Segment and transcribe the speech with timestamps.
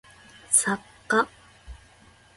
[0.49, 0.75] 作
[1.07, 1.27] 家